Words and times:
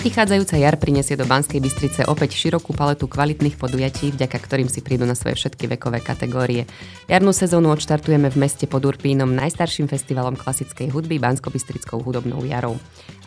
Prichádzajúca 0.00 0.56
jar 0.56 0.80
prinesie 0.80 1.12
do 1.12 1.28
Banskej 1.28 1.60
Bystrice 1.60 2.08
opäť 2.08 2.32
širokú 2.32 2.72
paletu 2.72 3.04
kvalitných 3.04 3.60
podujatí, 3.60 4.16
vďaka 4.16 4.32
ktorým 4.32 4.64
si 4.64 4.80
prídu 4.80 5.04
na 5.04 5.12
svoje 5.12 5.36
všetky 5.36 5.76
vekové 5.76 6.00
kategórie. 6.00 6.64
Jarnú 7.04 7.36
sezónu 7.36 7.68
odštartujeme 7.68 8.32
v 8.32 8.40
meste 8.40 8.64
pod 8.64 8.80
Urpínom 8.80 9.28
najstarším 9.28 9.92
festivalom 9.92 10.40
klasickej 10.40 10.88
hudby 10.88 11.20
Bansko-Bystrickou 11.20 12.00
hudobnou 12.00 12.40
jarou. 12.48 12.80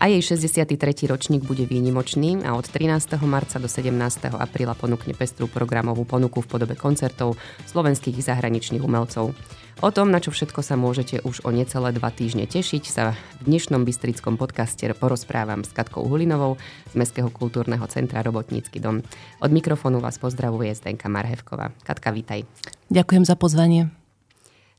A 0.03 0.11
jej 0.11 0.19
63. 0.19 1.07
ročník 1.07 1.47
bude 1.47 1.63
výnimočný 1.63 2.43
a 2.43 2.59
od 2.59 2.67
13. 2.67 3.23
marca 3.23 3.55
do 3.55 3.71
17. 3.71 4.35
apríla 4.35 4.75
ponúkne 4.75 5.15
pestrú 5.15 5.47
programovú 5.47 6.03
ponuku 6.03 6.43
v 6.43 6.51
podobe 6.51 6.75
koncertov 6.75 7.39
slovenských 7.71 8.19
zahraničných 8.19 8.83
umelcov. 8.83 9.31
O 9.79 9.89
tom, 9.95 10.11
na 10.11 10.19
čo 10.19 10.35
všetko 10.35 10.59
sa 10.59 10.75
môžete 10.75 11.23
už 11.23 11.47
o 11.47 11.55
necelé 11.55 11.95
dva 11.95 12.11
týždne 12.11 12.43
tešiť, 12.43 12.83
sa 12.83 13.15
v 13.39 13.47
dnešnom 13.47 13.87
Bystrickom 13.87 14.35
podcaste 14.35 14.91
porozprávam 14.91 15.63
s 15.63 15.71
Katkou 15.71 16.03
Hulinovou 16.03 16.59
z 16.91 16.99
Mestského 16.99 17.31
kultúrneho 17.31 17.87
centra 17.87 18.19
Robotnícky 18.27 18.83
dom. 18.83 19.07
Od 19.39 19.51
mikrofónu 19.55 20.03
vás 20.03 20.19
pozdravuje 20.19 20.75
Zdenka 20.75 21.07
Marhevková. 21.07 21.71
Katka, 21.87 22.11
vítaj. 22.11 22.43
Ďakujem 22.91 23.23
za 23.23 23.39
pozvanie. 23.39 24.02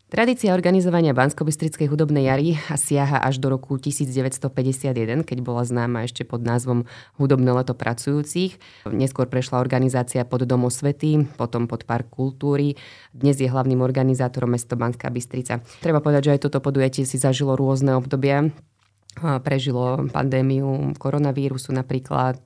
Tradícia 0.04 0.52
organizovania 0.52 1.16
bansko 1.16 1.48
hudobnej 1.88 2.28
jary 2.28 2.60
siaha 2.76 3.24
až 3.24 3.40
do 3.40 3.48
roku 3.48 3.80
1951, 3.80 5.24
keď 5.24 5.38
bola 5.40 5.64
známa 5.64 6.04
ešte 6.04 6.28
pod 6.28 6.44
názvom 6.44 6.84
Hudobné 7.16 7.48
leto 7.56 7.72
pracujúcich. 7.72 8.60
Neskôr 8.84 9.32
prešla 9.32 9.64
organizácia 9.64 10.20
pod 10.28 10.44
Domo 10.44 10.68
Svety, 10.68 11.24
potom 11.40 11.64
pod 11.64 11.88
Park 11.88 12.12
kultúry. 12.12 12.77
Dnes 13.16 13.40
je 13.40 13.48
hlavným 13.48 13.80
organizátorom 13.80 14.52
mesto 14.52 14.77
Banská 14.77 15.08
Bystrica. 15.08 15.64
Treba 15.80 16.05
povedať, 16.05 16.28
že 16.28 16.33
aj 16.36 16.41
toto 16.46 16.61
podujatie 16.61 17.08
si 17.08 17.16
zažilo 17.16 17.56
rôzne 17.56 17.96
obdobia 17.96 18.52
prežilo 19.46 20.11
pandémiu 20.11 20.91
koronavírusu 20.98 21.70
napríklad, 21.70 22.42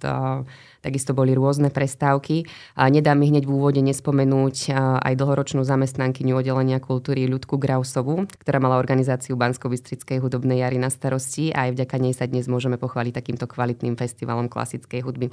takisto 0.81 1.17
boli 1.17 1.35
rôzne 1.35 1.73
prestávky. 1.73 2.47
A 2.79 2.87
nedá 2.93 3.17
mi 3.19 3.29
hneď 3.29 3.49
v 3.49 3.55
úvode 3.55 3.83
nespomenúť 3.83 4.73
aj 5.03 5.15
dlhoročnú 5.19 5.67
zamestnankyňu 5.67 6.39
oddelenia 6.39 6.79
kultúry 6.79 7.27
Ľudku 7.27 7.59
Grausovu, 7.59 8.31
ktorá 8.41 8.59
mala 8.63 8.79
organizáciu 8.79 9.35
bansko 9.35 9.71
hudobnej 10.19 10.63
jary 10.63 10.79
na 10.79 10.89
starosti 10.89 11.51
a 11.51 11.69
aj 11.69 11.79
vďaka 11.79 11.97
nej 11.99 12.15
sa 12.15 12.25
dnes 12.25 12.49
môžeme 12.49 12.79
pochváliť 12.79 13.15
takýmto 13.15 13.47
kvalitným 13.51 13.99
festivalom 13.99 14.47
klasickej 14.47 15.01
hudby. 15.05 15.27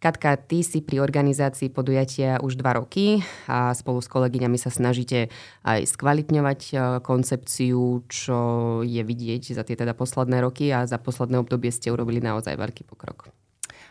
Katka, 0.00 0.36
ty 0.40 0.64
si 0.64 0.80
pri 0.80 1.04
organizácii 1.04 1.68
podujatia 1.68 2.40
už 2.40 2.56
dva 2.56 2.80
roky 2.80 3.20
a 3.44 3.76
spolu 3.76 4.00
s 4.00 4.08
kolegyňami 4.08 4.56
sa 4.56 4.72
snažíte 4.72 5.28
aj 5.60 5.84
skvalitňovať 5.84 6.60
koncepciu, 7.04 8.04
čo 8.08 8.38
je 8.80 9.02
vidieť 9.04 9.52
za 9.52 9.62
tie 9.64 9.76
teda 9.76 9.92
posledné 9.92 10.40
roky 10.40 10.72
a 10.72 10.88
za 10.88 10.96
posledné 10.96 11.36
obdobie 11.40 11.68
ste 11.68 11.92
urobili 11.92 12.24
naozaj 12.24 12.56
veľký 12.56 12.88
pokrok. 12.88 13.39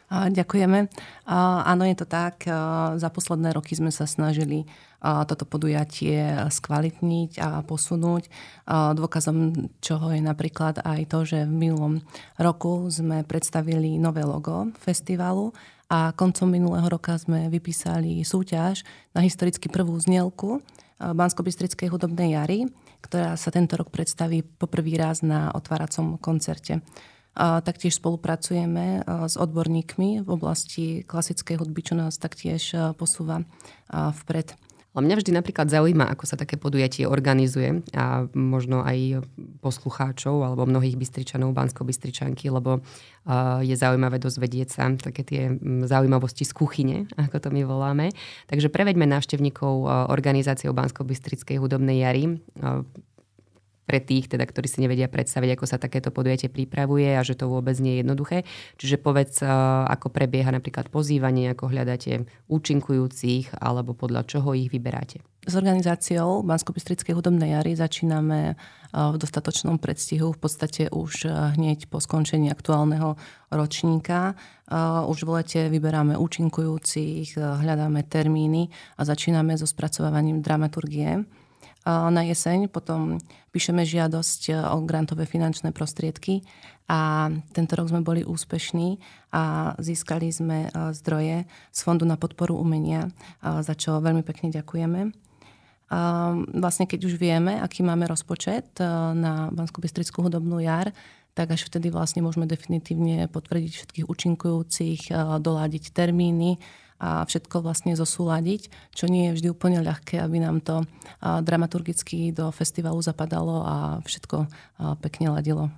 Ďakujeme. 0.10 0.90
Áno, 1.70 1.84
je 1.86 1.96
to 1.98 2.10
tak. 2.10 2.50
Za 2.98 3.10
posledné 3.14 3.54
roky 3.54 3.78
sme 3.78 3.94
sa 3.94 4.10
snažili 4.10 4.66
toto 5.00 5.46
podujatie 5.46 6.50
skvalitniť 6.50 7.38
a 7.40 7.62
posunúť. 7.62 8.28
Dôkazom 8.70 9.70
čoho 9.80 10.12
je 10.12 10.22
napríklad 10.26 10.82
aj 10.82 11.02
to, 11.08 11.20
že 11.24 11.46
v 11.46 11.54
minulom 11.70 12.02
roku 12.42 12.90
sme 12.90 13.22
predstavili 13.22 14.02
nové 14.02 14.26
logo 14.26 14.74
festivalu 14.82 15.54
a 15.88 16.12
koncom 16.18 16.50
minulého 16.50 16.90
roka 16.90 17.14
sme 17.18 17.48
vypísali 17.54 18.26
súťaž 18.26 18.84
na 19.14 19.22
historicky 19.22 19.70
prvú 19.70 19.94
znielku 19.98 20.62
Bansko-Bystrickej 21.00 21.88
hudobnej 21.90 22.36
jary 22.36 22.68
ktorá 23.00 23.40
sa 23.40 23.50
tento 23.52 23.80
rok 23.80 23.90
predstaví 23.92 24.44
poprvý 24.44 25.00
raz 25.00 25.24
na 25.24 25.52
otváracom 25.56 26.20
koncerte. 26.20 26.84
Taktiež 27.40 27.96
spolupracujeme 27.96 29.08
s 29.08 29.40
odborníkmi 29.40 30.28
v 30.28 30.30
oblasti 30.30 31.08
klasickej 31.08 31.64
hudby, 31.64 31.80
čo 31.88 31.96
nás 31.96 32.20
taktiež 32.20 32.76
posúva 33.00 33.48
vpred. 33.88 34.60
Ale 34.90 35.06
mňa 35.06 35.22
vždy 35.22 35.32
napríklad 35.38 35.70
zaujíma, 35.70 36.10
ako 36.12 36.26
sa 36.26 36.36
také 36.36 36.58
podujatie 36.58 37.06
organizuje 37.06 37.86
a 37.94 38.26
možno 38.34 38.82
aj 38.84 39.22
poslucháčov 39.62 40.42
alebo 40.42 40.66
mnohých 40.66 40.98
bystričanov, 40.98 41.54
bansko-bystričanky, 41.54 42.50
lebo 42.50 42.82
je 43.62 43.76
zaujímavé 43.78 44.18
dozvedieť 44.18 44.68
sa 44.68 44.90
také 44.98 45.22
tie 45.24 45.56
zaujímavosti 45.86 46.42
z 46.44 46.52
kuchyne, 46.52 46.98
ako 47.16 47.38
to 47.38 47.50
my 47.54 47.64
voláme. 47.70 48.12
Takže 48.50 48.68
preveďme 48.74 49.06
návštevníkov 49.08 49.88
organizáciou 50.10 50.74
Bansko-bystrickej 50.74 51.62
hudobnej 51.62 52.04
jary 52.04 52.42
pre 53.90 53.98
tých, 53.98 54.30
teda, 54.30 54.46
ktorí 54.46 54.70
si 54.70 54.86
nevedia 54.86 55.10
predstaviť, 55.10 55.58
ako 55.58 55.66
sa 55.66 55.82
takéto 55.82 56.14
podujatie 56.14 56.54
pripravuje 56.54 57.18
a 57.18 57.26
že 57.26 57.34
to 57.34 57.50
vôbec 57.50 57.74
nie 57.82 57.98
je 57.98 58.06
jednoduché. 58.06 58.38
Čiže 58.78 59.02
povedz, 59.02 59.42
ako 59.90 60.14
prebieha 60.14 60.54
napríklad 60.54 60.94
pozývanie, 60.94 61.50
ako 61.50 61.74
hľadáte 61.74 62.30
účinkujúcich 62.46 63.58
alebo 63.58 63.98
podľa 63.98 64.30
čoho 64.30 64.54
ich 64.54 64.70
vyberáte. 64.70 65.26
S 65.50 65.58
organizáciou 65.58 66.46
bansko 66.46 66.78
hudobnej 67.10 67.58
jary 67.58 67.74
začíname 67.74 68.54
v 68.94 69.16
dostatočnom 69.18 69.82
predstihu, 69.82 70.36
v 70.36 70.40
podstate 70.46 70.94
už 70.94 71.26
hneď 71.58 71.90
po 71.90 71.98
skončení 71.98 72.54
aktuálneho 72.54 73.18
ročníka. 73.50 74.38
Už 75.10 75.26
v 75.26 75.30
lete 75.42 75.62
vyberáme 75.74 76.20
účinkujúcich, 76.22 77.40
hľadáme 77.40 78.06
termíny 78.06 78.70
a 79.00 79.02
začíname 79.08 79.58
so 79.58 79.66
spracovávaním 79.66 80.46
dramaturgie 80.46 81.26
na 82.10 82.22
jeseň. 82.22 82.70
Potom 82.70 83.18
píšeme 83.50 83.82
žiadosť 83.86 84.42
e, 84.50 84.52
o 84.56 84.78
grantové 84.86 85.26
finančné 85.26 85.74
prostriedky 85.74 86.46
a 86.90 87.30
tento 87.54 87.78
rok 87.78 87.90
sme 87.90 88.02
boli 88.02 88.22
úspešní 88.26 88.98
a 89.34 89.74
získali 89.82 90.30
sme 90.30 90.70
e, 90.70 90.94
zdroje 90.94 91.46
z 91.74 91.80
Fondu 91.82 92.06
na 92.06 92.18
podporu 92.18 92.58
umenia, 92.58 93.10
e, 93.10 93.62
za 93.66 93.74
čo 93.74 93.98
veľmi 94.02 94.22
pekne 94.22 94.54
ďakujeme. 94.54 95.30
Vlastne 96.54 96.86
keď 96.86 97.10
už 97.10 97.18
vieme, 97.18 97.58
aký 97.58 97.82
máme 97.82 98.06
rozpočet 98.06 98.78
na 99.18 99.50
bansko 99.50 99.82
hudobnú 100.22 100.62
jar, 100.62 100.94
tak 101.34 101.58
až 101.58 101.66
vtedy 101.66 101.90
vlastne 101.90 102.22
môžeme 102.22 102.46
definitívne 102.46 103.26
potvrdiť 103.26 103.72
všetkých 103.74 104.06
účinkujúcich, 104.06 105.10
doládiť 105.42 105.90
termíny 105.90 106.62
a 107.00 107.24
všetko 107.24 107.64
vlastne 107.64 107.96
zosúľadiť, 107.96 108.92
čo 108.92 109.08
nie 109.08 109.32
je 109.32 109.36
vždy 109.40 109.48
úplne 109.56 109.80
ľahké, 109.80 110.20
aby 110.20 110.44
nám 110.44 110.60
to 110.60 110.84
dramaturgicky 111.24 112.36
do 112.36 112.52
festivalu 112.52 113.00
zapadalo 113.00 113.64
a 113.64 113.76
všetko 114.04 114.52
pekne 115.00 115.32
ladilo. 115.32 115.72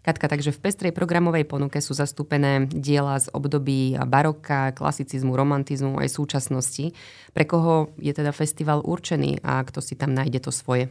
Katka, 0.00 0.32
takže 0.32 0.56
v 0.56 0.64
pestrej 0.64 0.92
programovej 0.96 1.44
ponuke 1.44 1.76
sú 1.76 1.92
zastúpené 1.92 2.64
diela 2.64 3.20
z 3.20 3.28
období 3.36 4.00
baroka, 4.08 4.72
klasicizmu, 4.72 5.36
romantizmu 5.36 6.00
aj 6.00 6.08
súčasnosti. 6.16 6.96
Pre 7.36 7.44
koho 7.44 7.92
je 8.00 8.08
teda 8.08 8.32
festival 8.32 8.80
určený 8.80 9.44
a 9.44 9.60
kto 9.60 9.84
si 9.84 10.00
tam 10.00 10.16
nájde 10.16 10.48
to 10.48 10.52
svoje? 10.56 10.88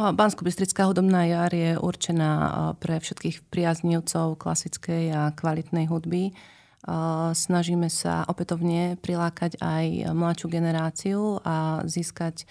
Bansko-Bystrická 0.00 0.88
hudobná 0.88 1.28
jar 1.28 1.52
je 1.52 1.76
určená 1.76 2.72
pre 2.80 3.04
všetkých 3.04 3.44
priaznivcov 3.52 4.40
klasickej 4.40 5.04
a 5.12 5.22
kvalitnej 5.36 5.84
hudby. 5.92 6.32
Snažíme 7.36 7.92
sa 7.92 8.24
opätovne 8.24 8.96
prilákať 9.04 9.60
aj 9.60 10.16
mladšiu 10.16 10.48
generáciu 10.48 11.20
a 11.44 11.84
získať 11.84 12.48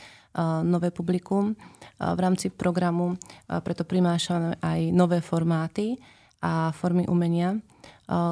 nové 0.61 0.93
publikum 0.93 1.57
v 1.97 2.19
rámci 2.21 2.53
programu. 2.53 3.17
Preto 3.49 3.81
primášame 3.81 4.61
aj 4.61 4.93
nové 4.93 5.25
formáty 5.25 5.97
a 6.45 6.69
formy 6.77 7.09
umenia. 7.09 7.57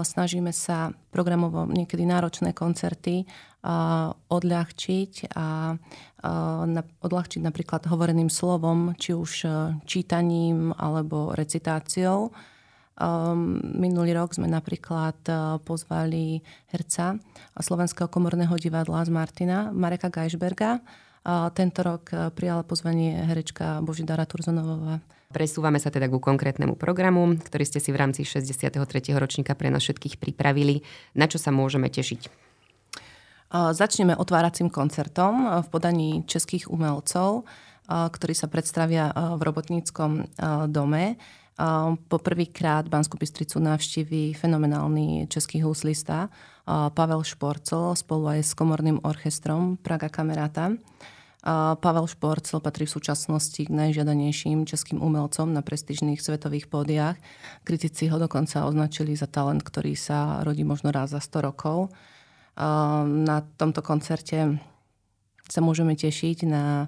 Snažíme 0.05 0.53
sa 0.53 0.93
programovo 1.09 1.65
niekedy 1.65 2.05
náročné 2.05 2.53
koncerty 2.53 3.25
odľahčiť 4.29 5.33
a 5.33 5.73
odľahčiť 7.01 7.41
napríklad 7.41 7.89
hovoreným 7.89 8.29
slovom, 8.29 8.93
či 9.01 9.17
už 9.17 9.49
čítaním 9.89 10.77
alebo 10.77 11.33
recitáciou 11.33 12.29
Um, 12.97 13.61
minulý 13.77 14.17
rok 14.17 14.33
sme 14.33 14.49
napríklad 14.49 15.21
uh, 15.29 15.61
pozvali 15.61 16.41
herca 16.73 17.21
Slovenského 17.53 18.09
komorného 18.09 18.57
divadla 18.57 19.05
z 19.05 19.13
Martina, 19.13 19.69
Mareka 19.69 20.09
Geisberga. 20.09 20.81
Uh, 21.21 21.53
tento 21.53 21.85
rok 21.85 22.09
uh, 22.09 22.33
prijala 22.33 22.65
pozvanie 22.65 23.21
herečka 23.21 23.85
Božidara 23.85 24.25
Turzonovová. 24.25 24.97
Presúvame 25.29 25.77
sa 25.77 25.93
teda 25.93 26.09
ku 26.09 26.17
konkrétnemu 26.17 26.73
programu, 26.73 27.37
ktorý 27.37 27.69
ste 27.69 27.77
si 27.77 27.93
v 27.93 28.01
rámci 28.01 28.25
63. 28.25 28.81
ročníka 29.13 29.53
pre 29.53 29.69
nás 29.69 29.85
všetkých 29.85 30.17
pripravili. 30.17 30.81
Na 31.13 31.29
čo 31.29 31.37
sa 31.37 31.53
môžeme 31.53 31.93
tešiť? 31.93 32.47
Začneme 33.51 34.15
otváracím 34.17 34.73
koncertom 34.73 35.63
v 35.63 35.67
podaní 35.67 36.23
českých 36.27 36.71
umelcov, 36.71 37.47
ktorí 37.87 38.33
sa 38.35 38.47
predstavia 38.51 39.11
v 39.11 39.41
robotníckom 39.43 40.11
dome. 40.71 41.19
Poprvýkrát 42.07 42.85
Banskú 42.85 43.17
Bystricu 43.17 43.57
navštíví 43.57 44.37
fenomenálny 44.37 45.25
český 45.25 45.65
huslista 45.65 46.29
Pavel 46.69 47.25
Šporcel 47.25 47.97
spolu 47.97 48.37
aj 48.37 48.39
s 48.45 48.51
komorným 48.53 49.01
orchestrom 49.01 49.81
Praga 49.81 50.05
Kamerata. 50.05 50.77
Pavel 51.81 52.05
Šporcel 52.05 52.61
patrí 52.61 52.85
v 52.85 52.93
súčasnosti 52.93 53.57
k 53.57 53.73
najžiadanejším 53.73 54.69
českým 54.69 55.01
umelcom 55.01 55.49
na 55.49 55.65
prestižných 55.65 56.21
svetových 56.21 56.69
pódiách. 56.69 57.17
Kritici 57.65 58.05
ho 58.05 58.21
dokonca 58.21 58.61
označili 58.67 59.17
za 59.17 59.25
talent, 59.25 59.65
ktorý 59.65 59.97
sa 59.97 60.45
rodí 60.45 60.61
možno 60.61 60.93
raz 60.93 61.09
za 61.09 61.23
100 61.23 61.41
rokov. 61.41 61.89
Na 63.07 63.37
tomto 63.57 63.81
koncerte 63.81 64.61
sa 65.47 65.59
môžeme 65.63 65.97
tešiť 65.97 66.37
na 66.45 66.85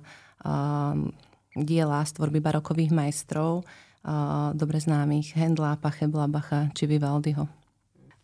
diela 1.57 2.05
z 2.05 2.11
tvorby 2.13 2.37
barokových 2.37 2.93
majstrov, 2.93 3.65
dobre 4.55 4.79
známych 4.79 5.35
Hendla, 5.35 5.75
Pachebla, 5.77 6.31
Bacha 6.31 6.71
či 6.71 6.87
Vivaldiho. 6.87 7.49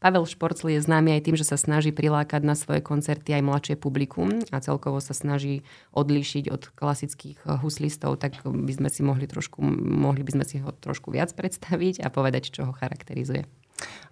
Pavel 0.05 0.21
Šporcl 0.29 0.69
je 0.69 0.85
známy 0.85 1.17
aj 1.17 1.21
tým, 1.25 1.33
že 1.33 1.49
sa 1.49 1.57
snaží 1.57 1.89
prilákať 1.89 2.45
na 2.45 2.53
svoje 2.53 2.85
koncerty 2.85 3.33
aj 3.33 3.41
mladšie 3.41 3.75
publikum 3.79 4.37
a 4.53 4.61
celkovo 4.61 5.01
sa 5.01 5.17
snaží 5.17 5.65
odlíšiť 5.97 6.53
od 6.53 6.61
klasických 6.77 7.41
eh, 7.41 7.57
huslistov, 7.57 8.21
tak 8.21 8.37
by 8.45 8.69
sme 8.69 8.89
si 8.93 9.01
mohli 9.01 9.25
trošku, 9.25 9.65
mohli 9.81 10.21
by 10.21 10.37
sme 10.37 10.45
si 10.45 10.61
ho 10.61 10.69
trošku 10.69 11.09
viac 11.09 11.33
predstaviť 11.33 12.05
a 12.05 12.13
povedať, 12.13 12.53
čo 12.53 12.69
ho 12.69 12.73
charakterizuje. 12.77 13.49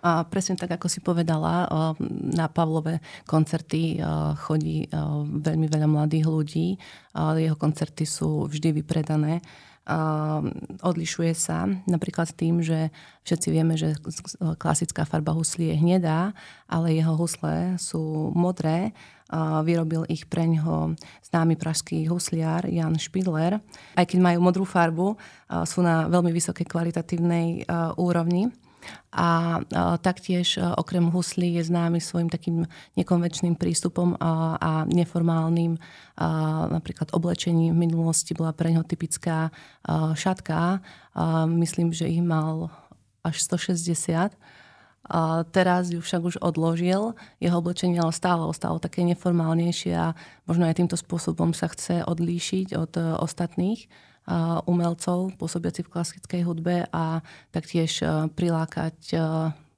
A 0.03 0.27
presne 0.27 0.59
tak, 0.59 0.75
ako 0.75 0.89
si 0.89 0.97
povedala, 0.97 1.69
eh, 1.69 1.69
na 2.33 2.49
Pavlové 2.49 2.97
koncerty 3.29 3.99
eh, 3.99 4.33
chodí 4.33 4.89
veľmi 5.29 5.69
veľa 5.69 5.87
mladých 5.93 6.25
ľudí. 6.25 6.67
Jeho 7.13 7.53
koncerty 7.53 8.09
sú 8.09 8.49
vždy 8.49 8.81
vypredané 8.81 9.45
odlišuje 10.79 11.33
sa 11.35 11.67
napríklad 11.91 12.31
tým, 12.31 12.63
že 12.63 12.87
všetci 13.27 13.47
vieme, 13.51 13.75
že 13.75 13.99
klasická 14.55 15.03
farba 15.03 15.35
huslí 15.35 15.75
je 15.75 15.79
hnedá, 15.79 16.31
ale 16.71 16.95
jeho 16.95 17.19
husle 17.19 17.75
sú 17.75 18.31
modré. 18.31 18.95
Vyrobil 19.65 20.07
ich 20.07 20.29
pre 20.29 20.47
ňoho 20.47 20.95
známy 21.25 21.59
pražský 21.59 22.07
husliar 22.07 22.63
Jan 22.69 22.95
Špidler. 22.95 23.59
Aj 23.97 24.05
keď 24.07 24.19
majú 24.23 24.39
modrú 24.39 24.63
farbu, 24.63 25.19
sú 25.67 25.83
na 25.83 26.07
veľmi 26.07 26.31
vysokej 26.31 26.63
kvalitatívnej 26.63 27.67
úrovni. 27.99 28.53
A, 29.13 29.61
a 29.61 29.97
taktiež 30.01 30.57
a, 30.57 30.73
okrem 30.77 31.09
huslí 31.09 31.57
je 31.57 31.63
známy 31.69 32.01
svojim 32.01 32.29
takým 32.29 32.65
nekonvenčným 32.97 33.55
prístupom 33.55 34.17
a, 34.17 34.57
a 34.57 34.71
neformálnym 34.89 35.77
napríklad 36.69 37.09
oblečením. 37.13 37.73
V 37.73 37.83
minulosti 37.89 38.37
bola 38.37 38.53
pre 38.53 38.69
neho 38.69 38.85
typická 38.85 39.49
šatka. 40.13 40.85
Myslím, 41.49 41.89
že 41.89 42.05
ich 42.05 42.21
mal 42.21 42.69
až 43.25 43.41
160. 43.41 44.37
A 45.03 45.43
teraz 45.51 45.91
ju 45.91 45.99
však 45.99 46.21
už 46.23 46.35
odložil. 46.39 47.11
Jeho 47.43 47.59
oblečenie 47.59 47.99
ale 47.99 48.15
stále 48.15 48.47
ostalo 48.47 48.79
také 48.79 49.03
neformálnejšie 49.03 49.93
a 49.99 50.15
možno 50.47 50.63
aj 50.63 50.79
týmto 50.79 50.95
spôsobom 50.95 51.51
sa 51.51 51.67
chce 51.67 52.07
odlíšiť 52.07 52.67
od 52.79 52.91
ostatných 53.19 53.91
umelcov 54.63 55.35
pôsobiaci 55.35 55.83
v 55.83 55.91
klasickej 55.91 56.41
hudbe 56.47 56.87
a 56.91 57.19
taktiež 57.51 57.99
prilákať 58.33 59.19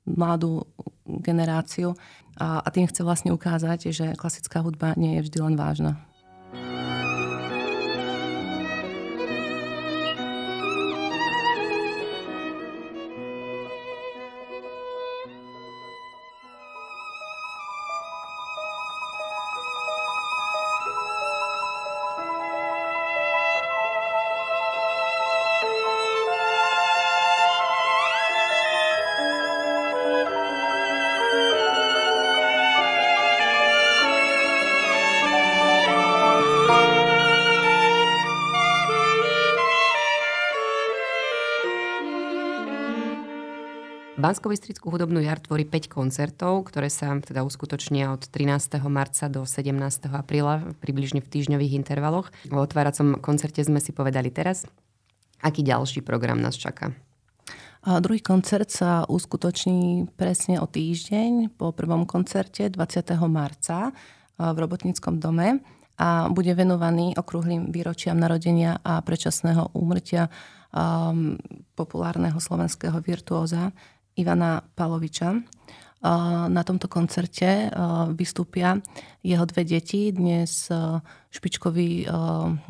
mladú 0.06 0.69
generáciu 1.06 1.97
a, 2.38 2.62
tým 2.69 2.86
chce 2.86 3.01
vlastne 3.01 3.33
ukázať, 3.33 3.89
že 3.89 4.06
klasická 4.13 4.62
hudba 4.62 4.94
nie 5.00 5.18
je 5.18 5.25
vždy 5.25 5.38
len 5.42 5.56
vážna. 5.57 5.97
Bansko 44.25 44.50
hudobnú 44.89 45.22
jar 45.22 45.38
tvorí 45.38 45.69
5 45.69 45.86
koncertov, 45.86 46.66
ktoré 46.74 46.89
sa 46.89 47.13
teda 47.22 47.45
uskutočnia 47.45 48.10
od 48.10 48.25
13. 48.25 48.81
marca 48.89 49.30
do 49.30 49.45
17. 49.45 49.69
apríla, 50.10 50.66
približne 50.81 51.22
v 51.22 51.30
týždňových 51.30 51.77
intervaloch. 51.77 52.33
O 52.50 52.57
otváracom 52.57 53.22
koncerte 53.22 53.62
sme 53.62 53.77
si 53.77 53.94
povedali 53.94 54.33
teraz. 54.33 54.66
Aký 55.45 55.62
ďalší 55.62 56.01
program 56.01 56.42
nás 56.42 56.57
čaká? 56.57 56.89
A 57.86 58.01
druhý 58.01 58.18
koncert 58.18 58.74
sa 58.74 59.06
uskutoční 59.06 60.10
presne 60.18 60.57
o 60.57 60.66
týždeň 60.66 61.54
po 61.54 61.69
prvom 61.69 62.10
koncerte 62.10 62.66
20. 62.66 62.74
marca 63.30 63.94
v 64.42 64.57
Robotníckom 64.57 65.22
dome 65.22 65.62
a 66.01 66.33
bude 66.33 66.50
venovaný 66.57 67.13
okrúhlým 67.13 67.69
výročiam 67.69 68.18
narodenia 68.18 68.81
a 68.81 69.06
predčasného 69.06 69.69
úmrtia 69.77 70.33
um, 70.74 71.38
populárneho 71.77 72.42
slovenského 72.42 72.98
virtuóza 73.06 73.69
Ivana 74.15 74.63
Paloviča. 74.75 75.35
Na 76.50 76.62
tomto 76.62 76.85
koncerte 76.85 77.71
vystúpia 78.13 78.77
jeho 79.25 79.45
dve 79.50 79.65
deti, 79.65 80.13
dnes 80.13 80.69
špičkoví 81.33 82.06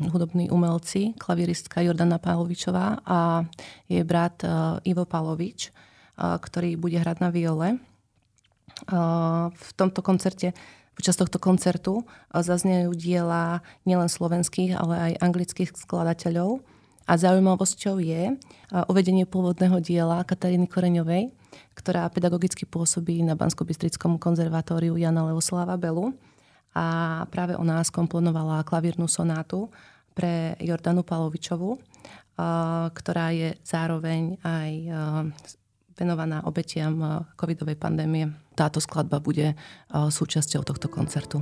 hudobní 0.08 0.48
umelci, 0.48 1.12
klaviristka 1.18 1.84
Jordana 1.84 2.16
Palovičová 2.16 3.04
a 3.04 3.44
jej 3.86 4.02
brat 4.02 4.40
Ivo 4.88 5.04
Palovič, 5.04 5.70
ktorý 6.16 6.80
bude 6.80 6.96
hrať 6.96 7.18
na 7.20 7.28
viole. 7.28 7.76
V 9.52 9.70
tomto 9.76 10.00
koncerte 10.00 10.56
Počas 10.96 11.20
tohto 11.20 11.36
koncertu 11.36 12.08
zaznejú 12.32 12.96
diela 12.96 13.60
nielen 13.84 14.08
slovenských, 14.08 14.80
ale 14.80 15.12
aj 15.12 15.28
anglických 15.28 15.76
skladateľov. 15.76 16.64
A 17.06 17.14
zaujímavosťou 17.14 18.02
je 18.02 18.34
uvedenie 18.90 19.22
pôvodného 19.30 19.78
diela 19.78 20.26
Kataríny 20.26 20.66
Koreňovej, 20.66 21.30
ktorá 21.78 22.10
pedagogicky 22.10 22.66
pôsobí 22.66 23.22
na 23.22 23.38
bansko 23.38 23.62
konzervatóriu 24.18 24.98
Jana 24.98 25.22
Leoslava 25.30 25.78
Belu. 25.78 26.10
A 26.76 27.24
práve 27.30 27.54
ona 27.56 27.80
skomponovala 27.80 28.66
klavírnu 28.66 29.06
sonátu 29.08 29.70
pre 30.12 30.58
Jordanu 30.60 31.06
Palovičovu, 31.06 31.78
ktorá 32.92 33.32
je 33.32 33.56
zároveň 33.64 34.36
aj 34.44 34.70
venovaná 35.96 36.44
obetiam 36.44 37.24
covidovej 37.38 37.80
pandémie. 37.80 38.28
Táto 38.52 38.82
skladba 38.82 39.22
bude 39.22 39.56
súčasťou 39.88 40.66
tohto 40.66 40.92
koncertu. 40.92 41.40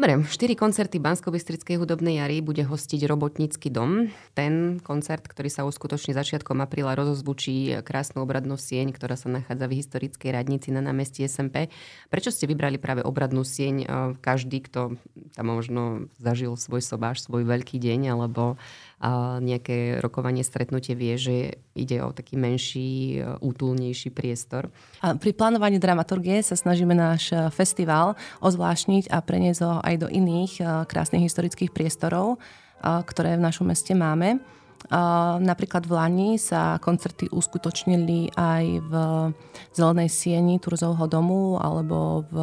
Dobre, 0.00 0.24
štyri 0.24 0.56
koncerty 0.56 0.96
bansko 0.96 1.28
hudobnej 1.28 2.24
jary 2.24 2.40
bude 2.40 2.64
hostiť 2.64 3.04
Robotnícky 3.04 3.68
dom. 3.68 4.08
Ten 4.32 4.80
koncert, 4.80 5.28
ktorý 5.28 5.52
sa 5.52 5.68
uskutoční 5.68 6.16
začiatkom 6.16 6.56
apríla, 6.64 6.96
rozozvučí 6.96 7.68
krásnu 7.84 8.24
obradnú 8.24 8.56
sieň, 8.56 8.96
ktorá 8.96 9.20
sa 9.20 9.28
nachádza 9.28 9.68
v 9.68 9.76
historickej 9.76 10.32
radnici 10.32 10.72
na 10.72 10.80
námestí 10.80 11.20
SMP. 11.28 11.68
Prečo 12.08 12.32
ste 12.32 12.48
vybrali 12.48 12.80
práve 12.80 13.04
obradnú 13.04 13.44
sieň? 13.44 13.84
Každý, 14.24 14.64
kto 14.72 14.96
tam 15.36 15.46
možno 15.52 16.08
zažil 16.16 16.56
svoj 16.56 16.80
sobáš, 16.80 17.28
svoj 17.28 17.44
veľký 17.44 17.76
deň, 17.76 18.16
alebo 18.16 18.56
nejaké 19.40 19.96
rokovanie, 20.04 20.44
stretnutie 20.44 20.92
vie, 20.92 21.16
že 21.16 21.36
ide 21.72 22.04
o 22.04 22.12
taký 22.12 22.36
menší, 22.36 23.16
e, 23.16 23.40
útulnejší 23.40 24.12
priestor. 24.12 24.68
A 25.00 25.16
pri 25.16 25.32
plánovaní 25.32 25.80
dramaturgie 25.80 26.44
sa 26.44 26.52
snažíme 26.52 26.92
náš 26.92 27.32
e, 27.32 27.48
festival 27.48 28.20
ozvláštniť 28.44 29.08
a 29.08 29.24
preniesť 29.24 29.60
ho 29.64 29.80
aj 29.80 29.94
do 30.04 30.08
iných 30.12 30.52
e, 30.60 30.62
krásnych 30.84 31.24
historických 31.24 31.72
priestorov, 31.72 32.36
ktoré 32.80 33.36
v 33.36 33.44
našom 33.44 33.68
meste 33.68 33.92
máme. 33.92 34.40
Napríklad 35.44 35.84
v 35.84 35.92
Lani 35.92 36.30
sa 36.40 36.80
koncerty 36.80 37.28
uskutočnili 37.28 38.32
aj 38.32 38.64
v 38.80 38.92
Zelenej 39.76 40.08
sieni 40.08 40.56
Turzovho 40.56 41.04
domu 41.04 41.60
alebo 41.60 42.24
v 42.24 42.36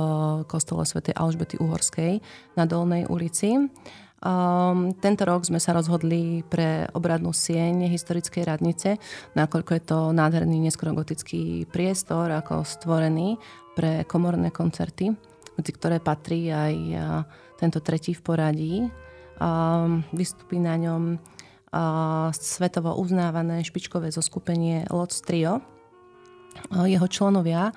kostole 0.45 0.85
svätej 0.85 1.17
Alžbety 1.17 1.57
Uhorskej 1.57 2.21
na 2.53 2.69
Dolnej 2.69 3.09
ulici. 3.09 3.57
Um, 4.17 4.97
tento 4.97 5.29
rok 5.29 5.45
sme 5.45 5.61
sa 5.61 5.77
rozhodli 5.77 6.41
pre 6.41 6.89
obradnú 6.97 7.29
sieň 7.35 7.85
historickej 7.85 8.49
radnice, 8.49 8.97
nakoľko 9.37 9.71
je 9.77 9.83
to 9.85 9.99
nádherný 10.09 10.57
neskorogotický 10.65 11.69
priestor, 11.69 12.33
ako 12.33 12.65
stvorený 12.65 13.37
pre 13.77 14.01
komorné 14.09 14.49
koncerty 14.49 15.13
medzi 15.57 15.71
ktoré 15.73 15.97
patrí 15.97 16.53
aj 16.53 16.73
tento 17.57 17.81
tretí 17.81 18.13
v 18.13 18.21
poradí. 18.21 18.75
Vystupí 20.13 20.61
na 20.61 20.77
ňom 20.77 21.17
svetovo 22.31 22.93
uznávané 23.01 23.65
špičkové 23.65 24.13
zoskupenie 24.13 24.85
Lots 24.93 25.25
Trio. 25.25 25.65
Jeho 26.71 27.07
členovia 27.09 27.73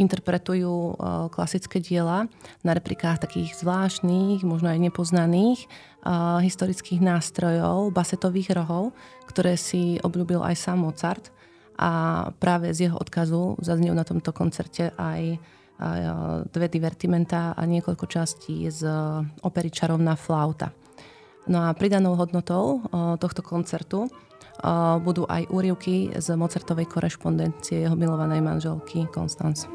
interpretujú 0.00 0.96
klasické 1.30 1.78
diela 1.78 2.30
na 2.64 2.72
replikách 2.72 3.22
takých 3.22 3.56
zvláštnych, 3.60 4.40
možno 4.42 4.72
aj 4.72 4.80
nepoznaných 4.80 5.68
historických 6.42 7.04
nástrojov, 7.04 7.92
basetových 7.92 8.56
rohov, 8.56 8.96
ktoré 9.28 9.54
si 9.60 10.00
obľúbil 10.00 10.40
aj 10.42 10.56
sám 10.56 10.88
Mozart. 10.88 11.28
A 11.76 12.30
práve 12.36 12.70
z 12.76 12.88
jeho 12.88 12.96
odkazu 13.00 13.60
zaznejú 13.60 13.96
na 13.96 14.04
tomto 14.04 14.32
koncerte 14.32 14.92
aj 14.96 15.40
dve 16.52 16.66
divertimenta 16.70 17.58
a 17.58 17.62
niekoľko 17.66 18.06
častí 18.06 18.70
z 18.70 18.86
opery 19.42 19.66
Čarovná 19.66 20.14
flauta. 20.14 20.70
No 21.50 21.66
a 21.66 21.74
pridanou 21.74 22.14
hodnotou 22.14 22.86
tohto 23.18 23.42
koncertu 23.42 24.06
budú 25.02 25.26
aj 25.26 25.50
úrivky 25.50 26.14
z 26.14 26.38
Mozartovej 26.38 26.86
korešpondencie 26.86 27.82
jeho 27.82 27.98
milovanej 27.98 28.38
manželky 28.38 29.10
Konstanz. 29.10 29.66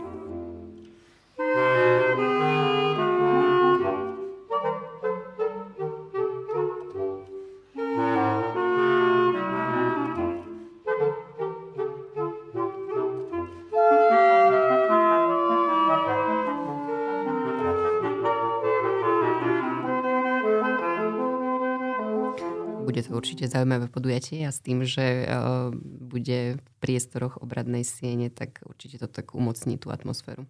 Určite 23.37 23.53
zaujímavé 23.53 23.85
podujatie 23.93 24.49
a 24.49 24.49
s 24.49 24.65
tým, 24.65 24.81
že 24.81 25.29
uh, 25.29 25.69
bude 25.85 26.57
v 26.57 26.69
priestoroch 26.81 27.37
obradnej 27.37 27.85
siene, 27.85 28.33
tak 28.33 28.65
určite 28.65 28.97
to 28.97 29.05
tak 29.05 29.37
umocní 29.37 29.77
tú 29.77 29.93
atmosféru. 29.93 30.49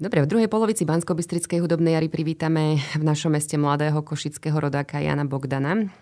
Dobre, 0.00 0.24
v 0.24 0.30
druhej 0.30 0.48
polovici 0.48 0.88
bansko 0.88 1.12
hudobnej 1.12 1.98
jary 1.98 2.08
privítame 2.08 2.80
v 2.96 3.04
našom 3.04 3.36
meste 3.36 3.60
mladého 3.60 4.00
košického 4.00 4.54
rodáka 4.54 5.02
Jana 5.02 5.28
Bogdana, 5.28 5.92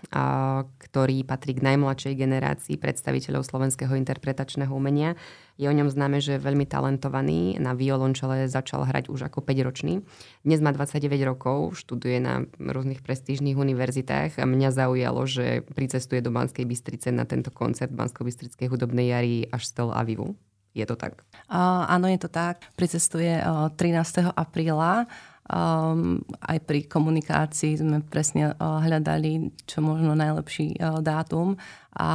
ktorý 0.78 1.25
patrí 1.26 1.56
k 1.56 1.64
najmladšej 1.64 2.14
generácii 2.14 2.76
predstaviteľov 2.78 3.42
slovenského 3.42 3.96
interpretačného 3.96 4.70
umenia. 4.70 5.18
Je 5.56 5.68
o 5.68 5.72
ňom 5.72 5.88
známe, 5.88 6.20
že 6.20 6.36
je 6.36 6.44
veľmi 6.44 6.68
talentovaný. 6.68 7.56
Na 7.56 7.72
violončele 7.72 8.44
začal 8.44 8.84
hrať 8.84 9.08
už 9.08 9.32
ako 9.32 9.40
5-ročný. 9.40 10.04
Dnes 10.44 10.60
má 10.60 10.75
29 10.75 11.16
rokov, 11.25 11.80
študuje 11.80 12.20
na 12.20 12.44
rôznych 12.60 13.00
prestížnych 13.00 13.56
univerzitách 13.56 14.36
mňa 14.44 14.70
zaujalo, 14.72 15.25
že 15.25 15.64
pricestuje 15.72 16.20
do 16.20 16.28
Banskej 16.32 16.64
Bystrice 16.64 17.08
na 17.08 17.25
tento 17.25 17.48
koncert 17.48 17.92
bansko 17.92 18.25
hudobnej 18.68 19.12
jary 19.12 19.48
až 19.48 19.68
z 19.68 19.72
Tel 19.80 19.90
Avivu. 19.92 20.36
Je 20.76 20.84
to 20.84 20.92
tak? 20.92 21.25
Uh, 21.48 21.88
áno, 21.88 22.04
je 22.04 22.20
to 22.20 22.28
tak. 22.28 22.60
Pricestuje 22.76 23.40
uh, 23.40 23.72
13. 23.72 24.36
apríla. 24.36 25.08
Um, 25.46 26.26
aj 26.42 26.58
pri 26.66 26.90
komunikácii 26.90 27.78
sme 27.78 28.02
presne 28.02 28.50
uh, 28.58 28.82
hľadali 28.82 29.54
čo 29.62 29.78
možno 29.78 30.18
najlepší 30.18 30.74
uh, 30.82 30.98
dátum 30.98 31.54
a 31.94 32.10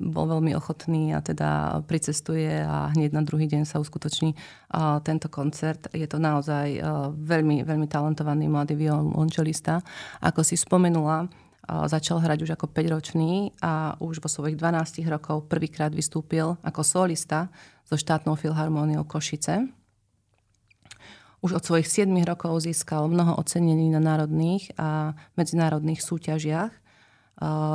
bol 0.00 0.24
veľmi 0.24 0.56
ochotný 0.56 1.12
a 1.12 1.20
teda 1.20 1.84
pricestuje 1.84 2.48
a 2.48 2.88
hneď 2.96 3.12
na 3.12 3.20
druhý 3.20 3.44
deň 3.52 3.68
sa 3.68 3.84
uskutoční 3.84 4.32
uh, 4.32 4.96
tento 5.04 5.28
koncert. 5.28 5.92
Je 5.92 6.08
to 6.08 6.16
naozaj 6.16 6.80
uh, 6.80 7.12
veľmi, 7.12 7.68
veľmi 7.68 7.84
talentovaný 7.84 8.48
mladý 8.48 8.80
violončelista. 8.80 9.84
Ako 10.24 10.40
si 10.40 10.56
spomenula, 10.56 11.28
začal 11.86 12.18
hrať 12.18 12.38
už 12.42 12.50
ako 12.58 12.66
5-ročný 12.72 13.54
a 13.62 13.94
už 14.02 14.18
vo 14.18 14.26
svojich 14.26 14.58
12 14.58 15.06
rokov 15.06 15.46
prvýkrát 15.46 15.92
vystúpil 15.94 16.58
ako 16.66 16.80
solista 16.82 17.46
so 17.86 17.94
štátnou 17.94 18.34
filharmóniou 18.34 19.06
Košice. 19.06 19.79
Už 21.40 21.56
od 21.56 21.64
svojich 21.64 21.88
7 21.88 22.12
rokov 22.28 22.68
získal 22.68 23.08
mnoho 23.08 23.40
ocenení 23.40 23.88
na 23.88 23.96
národných 23.96 24.76
a 24.76 25.16
medzinárodných 25.40 26.04
súťažiach. 26.04 26.68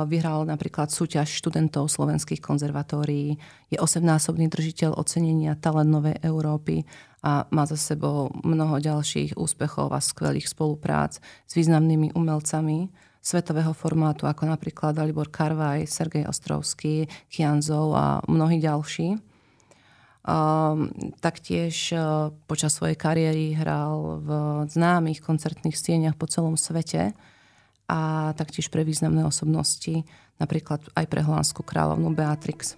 Vyhral 0.06 0.46
napríklad 0.46 0.94
súťaž 0.94 1.26
študentov 1.42 1.90
slovenských 1.90 2.38
konzervatórií, 2.38 3.34
je 3.66 3.74
8-násobný 3.82 4.46
držiteľ 4.46 4.94
ocenenia 4.94 5.58
Talent 5.58 5.90
Novej 5.90 6.22
Európy 6.22 6.86
a 7.26 7.50
má 7.50 7.66
za 7.66 7.74
sebou 7.74 8.30
mnoho 8.46 8.78
ďalších 8.78 9.34
úspechov 9.34 9.90
a 9.90 9.98
skvelých 9.98 10.46
spoluprác 10.46 11.18
s 11.18 11.52
významnými 11.58 12.14
umelcami 12.14 12.94
svetového 13.18 13.74
formátu, 13.74 14.30
ako 14.30 14.46
napríklad 14.46 14.94
Dalibor 14.94 15.34
Karvaj, 15.34 15.90
Sergej 15.90 16.30
Ostrovský, 16.30 17.10
Kianzov 17.26 17.98
a 17.98 18.22
mnohí 18.30 18.62
ďalší. 18.62 19.18
Um, 20.26 20.90
taktiež 21.22 21.94
uh, 21.94 22.34
počas 22.50 22.74
svojej 22.74 22.98
kariéry 22.98 23.54
hral 23.54 24.18
v 24.26 24.30
známych 24.66 25.22
koncertných 25.22 25.78
stieniach 25.78 26.18
po 26.18 26.26
celom 26.26 26.58
svete 26.58 27.14
a 27.86 28.34
taktiež 28.34 28.66
pre 28.66 28.82
významné 28.82 29.22
osobnosti, 29.22 30.02
napríklad 30.42 30.82
aj 30.98 31.06
pre 31.06 31.22
holandskú 31.22 31.62
kráľovnú 31.62 32.10
Beatrix. 32.10 32.74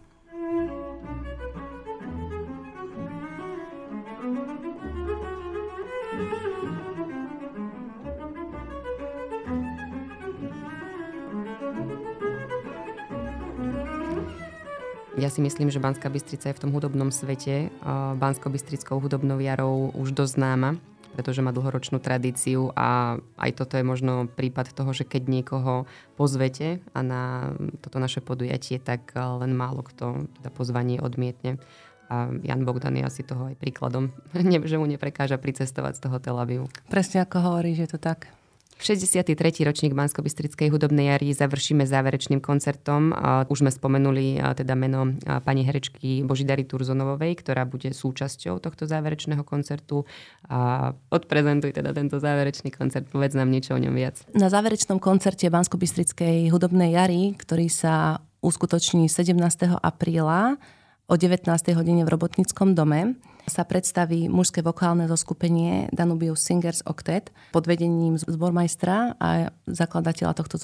Ja 15.18 15.26
si 15.34 15.42
myslím, 15.42 15.66
že 15.66 15.82
Banská 15.82 16.06
Bystrica 16.06 16.46
je 16.46 16.54
v 16.54 16.62
tom 16.62 16.70
hudobnom 16.70 17.10
svete 17.10 17.74
Bansko-Bystrickou 18.22 19.02
hudobnou 19.02 19.42
jarou 19.42 19.90
už 19.98 20.14
dosť 20.14 20.38
známa, 20.38 20.70
pretože 21.18 21.42
má 21.42 21.50
dlhoročnú 21.50 21.98
tradíciu 21.98 22.70
a 22.78 23.18
aj 23.34 23.50
toto 23.58 23.74
je 23.74 23.82
možno 23.82 24.30
prípad 24.30 24.70
toho, 24.70 24.94
že 24.94 25.02
keď 25.02 25.26
niekoho 25.26 25.90
pozvete 26.14 26.78
a 26.94 27.02
na 27.02 27.50
toto 27.82 27.98
naše 27.98 28.22
podujatie, 28.22 28.78
tak 28.78 29.10
len 29.18 29.58
málo 29.58 29.82
kto 29.82 30.30
teda 30.38 30.54
pozvanie 30.54 31.02
odmietne. 31.02 31.58
A 32.08 32.30
Jan 32.46 32.62
Bogdan 32.62 32.94
je 32.94 33.02
asi 33.02 33.26
toho 33.26 33.50
aj 33.50 33.58
príkladom, 33.58 34.14
že 34.70 34.78
mu 34.78 34.86
neprekáža 34.86 35.34
pricestovať 35.42 35.98
z 35.98 36.00
toho 36.06 36.16
Tel 36.22 36.38
Avivu. 36.38 36.70
Presne 36.86 37.26
ako 37.26 37.42
hovorí, 37.42 37.74
že 37.74 37.90
to 37.90 37.98
tak. 37.98 38.37
63. 38.78 39.34
ročník 39.66 39.92
bansko 39.92 40.22
hudobnej 40.70 41.10
jary 41.10 41.34
završíme 41.34 41.82
záverečným 41.82 42.38
koncertom. 42.38 43.10
Už 43.50 43.58
sme 43.66 43.74
spomenuli 43.74 44.38
teda 44.54 44.78
meno 44.78 45.18
pani 45.42 45.66
herečky 45.66 46.22
Božidary 46.22 46.62
Turzonovej, 46.62 47.42
ktorá 47.42 47.66
bude 47.66 47.90
súčasťou 47.90 48.62
tohto 48.62 48.86
záverečného 48.86 49.42
koncertu. 49.42 50.06
A 50.46 50.94
odprezentuj 51.10 51.74
teda 51.74 51.90
tento 51.90 52.22
záverečný 52.22 52.70
koncert, 52.70 53.10
povedz 53.10 53.34
nám 53.34 53.50
niečo 53.50 53.74
o 53.74 53.82
ňom 53.82 53.92
viac. 53.92 54.22
Na 54.38 54.46
záverečnom 54.46 55.02
koncerte 55.02 55.50
bansko 55.50 55.74
hudobnej 56.48 56.94
jary, 56.94 57.34
ktorý 57.34 57.66
sa 57.66 58.22
uskutoční 58.38 59.10
17. 59.10 59.34
apríla 59.82 60.54
o 61.08 61.16
19. 61.16 61.48
hodine 61.72 62.04
v 62.04 62.12
Robotníckom 62.12 62.76
dome, 62.76 63.16
sa 63.48 63.64
predstaví 63.64 64.28
mužské 64.28 64.60
vokálne 64.60 65.08
zoskupenie 65.08 65.88
Danubius 65.88 66.44
Singers 66.44 66.84
Octet 66.84 67.32
pod 67.48 67.64
vedením 67.64 68.20
zbormajstra 68.20 69.16
a 69.16 69.48
zakladateľa 69.64 70.36
tohto 70.36 70.60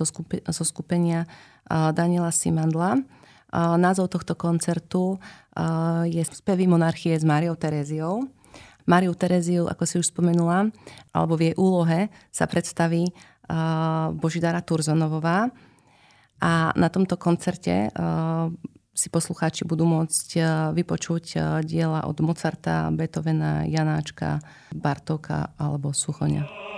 zoskupenia 0.52 1.24
Daniela 1.72 2.28
Simandla. 2.28 3.00
Názov 3.56 4.12
tohto 4.12 4.36
koncertu 4.36 5.16
je 6.04 6.20
Spevy 6.28 6.68
monarchie 6.68 7.16
s 7.16 7.24
Máriou 7.24 7.56
Tereziou. 7.56 8.28
Máriu 8.84 9.16
Tereziu, 9.16 9.64
ako 9.64 9.88
si 9.88 9.96
už 9.96 10.12
spomenula, 10.12 10.68
alebo 11.16 11.40
v 11.40 11.48
jej 11.48 11.54
úlohe 11.56 12.12
sa 12.28 12.44
predstaví 12.44 13.08
Božidara 14.20 14.60
Turzonovová. 14.60 15.48
A 16.44 16.68
na 16.76 16.92
tomto 16.92 17.16
koncerte 17.16 17.88
si 18.94 19.10
poslucháči 19.10 19.66
budú 19.66 19.84
môcť 19.84 20.28
eh, 20.38 20.46
vypočuť 20.72 21.24
eh, 21.34 21.42
diela 21.66 22.06
od 22.06 22.16
Mozarta, 22.22 22.88
Beethovena, 22.94 23.66
Janáčka, 23.66 24.38
Bartoka 24.70 25.52
alebo 25.58 25.90
Suchoňa. 25.90 26.73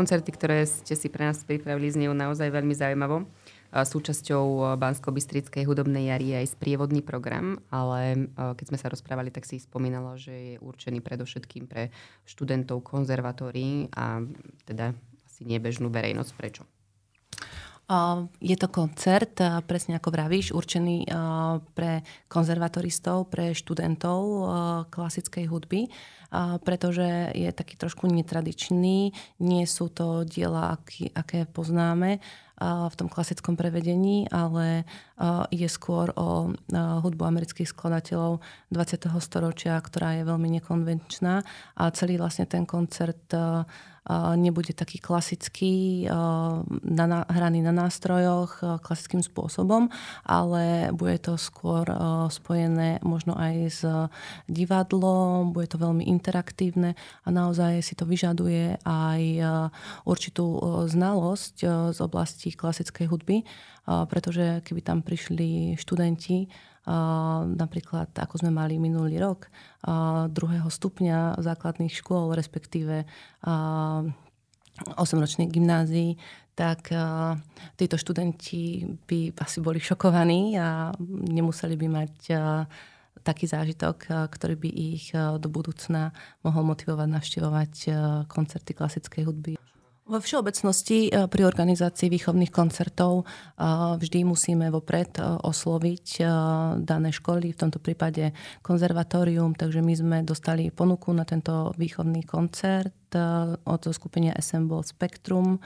Koncerty, 0.00 0.32
ktoré 0.32 0.64
ste 0.64 0.96
si 0.96 1.12
pre 1.12 1.28
nás 1.28 1.44
pripravili, 1.44 1.92
znejú 1.92 2.16
naozaj 2.16 2.48
veľmi 2.48 2.72
zaujímavo. 2.72 3.28
Súčasťou 3.68 4.74
Bansko-Bystrickej 4.80 5.68
hudobnej 5.68 6.08
jary 6.08 6.32
je 6.32 6.36
aj 6.40 6.56
sprievodný 6.56 7.04
program, 7.04 7.60
ale 7.68 8.32
keď 8.32 8.64
sme 8.64 8.80
sa 8.80 8.88
rozprávali, 8.88 9.28
tak 9.28 9.44
si 9.44 9.60
spomínalo, 9.60 10.16
že 10.16 10.32
je 10.32 10.54
určený 10.56 11.04
predovšetkým 11.04 11.68
pre 11.68 11.92
študentov 12.24 12.80
konzervatórií 12.80 13.92
a 13.92 14.24
teda 14.64 14.96
asi 15.28 15.44
nebežnú 15.44 15.92
verejnosť. 15.92 16.32
Prečo? 16.32 16.64
Je 18.40 18.56
to 18.56 18.70
koncert, 18.70 19.36
presne 19.66 20.00
ako 20.00 20.14
vravíš, 20.14 20.54
určený 20.56 21.10
pre 21.76 22.06
konzervatoristov, 22.30 23.28
pre 23.28 23.52
študentov 23.52 24.18
klasickej 24.94 25.44
hudby, 25.50 25.92
pretože 26.64 27.34
je 27.34 27.50
taký 27.50 27.74
trošku 27.74 28.06
netradičný. 28.06 29.12
Nie 29.42 29.64
sú 29.66 29.90
to 29.90 30.22
diela, 30.22 30.78
aké 31.14 31.44
poznáme 31.50 32.22
v 32.60 32.94
tom 32.94 33.08
klasickom 33.08 33.56
prevedení, 33.56 34.28
ale 34.28 34.84
ide 35.48 35.64
skôr 35.66 36.12
o 36.12 36.52
hudbu 36.74 37.22
amerických 37.24 37.72
skladateľov 37.72 38.44
20. 38.68 39.10
storočia, 39.20 39.80
ktorá 39.80 40.20
je 40.20 40.28
veľmi 40.28 40.60
nekonvenčná 40.60 41.40
a 41.80 41.82
celý 41.96 42.20
vlastne 42.20 42.44
ten 42.44 42.68
koncert 42.68 43.32
nebude 44.36 44.72
taký 44.76 44.96
klasický, 45.00 46.04
hraný 47.30 47.60
na 47.64 47.72
nástrojoch 47.72 48.80
klasickým 48.84 49.24
spôsobom, 49.24 49.88
ale 50.24 50.92
bude 50.92 51.16
to 51.20 51.40
skôr 51.40 51.84
spojené 52.28 53.00
možno 53.04 53.36
aj 53.40 53.54
s 53.70 53.80
divadlom, 54.48 55.52
bude 55.56 55.68
to 55.68 55.80
veľmi 55.80 56.08
interaktívne 56.20 56.92
a 57.24 57.28
naozaj 57.32 57.80
si 57.80 57.96
to 57.96 58.04
vyžaduje 58.04 58.76
aj 58.84 59.22
určitú 60.04 60.60
znalosť 60.84 61.56
z 61.96 61.98
oblasti 62.04 62.52
klasickej 62.52 63.08
hudby, 63.08 63.48
pretože 63.88 64.60
keby 64.60 64.84
tam 64.84 65.00
prišli 65.00 65.80
študenti, 65.80 66.52
napríklad 67.56 68.12
ako 68.12 68.44
sme 68.44 68.52
mali 68.52 68.76
minulý 68.76 69.16
rok, 69.16 69.48
druhého 70.28 70.68
stupňa 70.68 71.40
základných 71.40 71.96
škôl, 71.96 72.36
respektíve 72.36 73.08
8-ročných 74.80 75.50
gymnázií, 75.50 76.20
tak 76.56 76.92
títo 77.80 77.96
študenti 77.96 78.84
by 79.08 79.32
asi 79.40 79.64
boli 79.64 79.80
šokovaní 79.80 80.60
a 80.60 80.92
nemuseli 81.08 81.76
by 81.76 81.86
mať 81.88 82.14
taký 83.20 83.44
zážitok, 83.50 84.28
ktorý 84.32 84.56
by 84.56 84.70
ich 84.70 85.12
do 85.14 85.48
budúcna 85.52 86.16
mohol 86.40 86.64
motivovať 86.64 87.08
navštevovať 87.08 87.72
koncerty 88.30 88.72
klasickej 88.72 89.22
hudby. 89.28 89.54
Vo 90.10 90.18
všeobecnosti 90.18 91.06
pri 91.30 91.42
organizácii 91.46 92.10
výchovných 92.10 92.50
koncertov 92.50 93.30
vždy 94.02 94.26
musíme 94.26 94.66
vopred 94.74 95.14
osloviť 95.22 96.06
dané 96.82 97.14
školy, 97.14 97.54
v 97.54 97.60
tomto 97.62 97.78
prípade 97.78 98.34
konzervatórium, 98.58 99.54
takže 99.54 99.78
my 99.78 99.94
sme 99.94 100.16
dostali 100.26 100.74
ponuku 100.74 101.14
na 101.14 101.22
tento 101.22 101.70
výchovný 101.78 102.26
koncert 102.26 103.14
od 103.62 103.82
skupenia 103.94 104.34
Assemble 104.34 104.82
Spectrum 104.82 105.62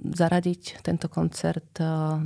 zaradiť 0.00 0.82
tento 0.82 1.06
koncert 1.06 1.78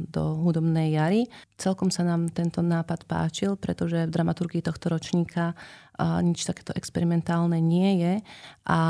do 0.09 0.25
hudobnej 0.41 0.97
jary. 0.97 1.29
Celkom 1.61 1.93
sa 1.93 2.01
nám 2.01 2.33
tento 2.33 2.65
nápad 2.65 3.05
páčil, 3.05 3.61
pretože 3.61 4.09
v 4.09 4.15
dramaturgii 4.17 4.65
tohto 4.65 4.89
ročníka 4.89 5.53
nič 6.01 6.49
takéto 6.49 6.73
experimentálne 6.73 7.61
nie 7.61 8.01
je 8.01 8.15
a 8.65 8.81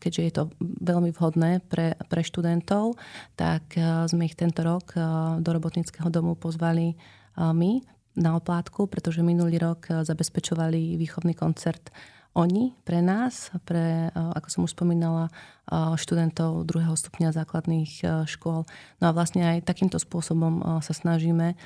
keďže 0.00 0.22
je 0.22 0.32
to 0.32 0.44
veľmi 0.62 1.12
vhodné 1.12 1.60
pre, 1.68 1.98
pre 2.08 2.22
študentov, 2.24 2.96
tak 3.36 3.74
sme 4.08 4.30
ich 4.30 4.38
tento 4.38 4.64
rok 4.64 4.96
do 5.42 5.50
robotníckého 5.50 6.08
domu 6.08 6.38
pozvali 6.38 6.94
my 7.36 7.82
na 8.14 8.38
oplátku, 8.38 8.86
pretože 8.86 9.26
minulý 9.26 9.58
rok 9.58 9.90
zabezpečovali 9.90 10.96
výchovný 10.96 11.34
koncert 11.34 11.90
oni 12.30 12.78
pre 12.86 13.02
nás, 13.02 13.50
pre, 13.66 14.14
ako 14.14 14.48
som 14.48 14.60
už 14.66 14.78
spomínala, 14.78 15.28
študentov 15.70 16.62
druhého 16.66 16.94
stupňa 16.94 17.34
základných 17.34 18.26
škôl. 18.30 18.66
No 19.02 19.04
a 19.10 19.14
vlastne 19.14 19.42
aj 19.46 19.66
takýmto 19.66 19.98
spôsobom 19.98 20.82
sa 20.82 20.94
snažíme 20.94 21.58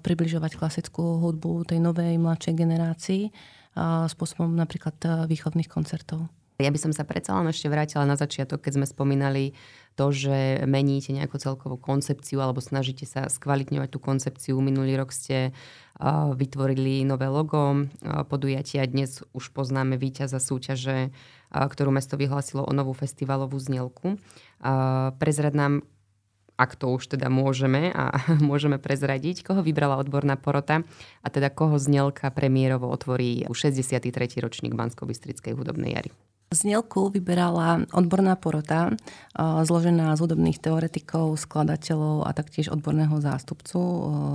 približovať 0.00 0.56
klasickú 0.56 1.20
hudbu 1.20 1.68
tej 1.68 1.78
novej, 1.80 2.16
mladšej 2.16 2.54
generácii 2.56 3.22
spôsobom 4.08 4.52
napríklad 4.52 4.96
výchovných 5.28 5.68
koncertov. 5.68 6.28
Ja 6.60 6.68
by 6.68 6.78
som 6.78 6.92
sa 6.92 7.08
predsa 7.08 7.32
len 7.38 7.48
ešte 7.48 7.72
vrátila 7.72 8.04
na 8.04 8.18
začiatok, 8.18 8.60
keď 8.60 8.82
sme 8.82 8.86
spomínali 8.86 9.56
to, 9.96 10.08
že 10.12 10.64
meníte 10.64 11.12
nejakú 11.12 11.36
celkovú 11.36 11.76
koncepciu 11.76 12.40
alebo 12.40 12.64
snažíte 12.64 13.04
sa 13.04 13.28
skvalitňovať 13.28 13.88
tú 13.92 13.98
koncepciu. 14.00 14.56
Minulý 14.60 14.96
rok 14.96 15.12
ste 15.12 15.52
uh, 15.52 16.32
vytvorili 16.32 17.04
nové 17.04 17.28
logo 17.28 17.60
uh, 17.60 18.24
podujatia. 18.24 18.88
Dnes 18.88 19.20
už 19.36 19.52
poznáme 19.52 20.00
víťaza 20.00 20.40
súťaže, 20.40 21.12
uh, 21.12 21.66
ktorú 21.68 21.92
mesto 21.92 22.16
vyhlásilo 22.16 22.64
o 22.64 22.72
novú 22.72 22.96
festivalovú 22.96 23.60
znielku. 23.60 24.16
Prezrad 25.18 25.58
nám, 25.58 25.82
ak 26.54 26.78
to 26.78 26.94
už 26.94 27.18
teda 27.18 27.26
môžeme 27.26 27.92
a 27.92 28.16
môžeme 28.40 28.80
prezradiť, 28.80 29.44
koho 29.44 29.60
vybrala 29.60 30.00
odborná 30.00 30.40
porota 30.40 30.86
a 31.20 31.28
teda 31.28 31.52
koho 31.52 31.76
znielka 31.76 32.32
premiérovo 32.32 32.88
otvorí 32.88 33.44
63. 33.50 34.40
ročník 34.40 34.72
Bansko-Bystrickej 34.72 35.52
hudobnej 35.52 35.98
jary. 35.98 36.12
Znielku 36.52 37.08
vyberala 37.08 37.88
odborná 37.96 38.36
porota, 38.36 38.92
zložená 39.40 40.12
z 40.12 40.20
hudobných 40.20 40.60
teoretikov, 40.60 41.40
skladateľov 41.40 42.28
a 42.28 42.30
taktiež 42.36 42.68
odborného 42.68 43.16
zástupcu 43.24 43.80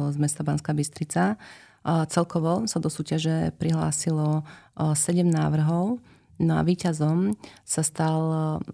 z 0.10 0.17
mesta 0.17 0.41
Banská 0.41 0.73
Bystrica. 0.73 1.38
Celkovo 1.86 2.65
sa 2.65 2.82
do 2.82 2.89
súťaže 2.89 3.53
prihlásilo 3.62 4.41
7 4.75 5.23
návrhov. 5.30 6.01
No 6.38 6.53
a 6.58 6.62
víťazom 6.62 7.38
sa 7.65 7.82
stal 7.86 8.21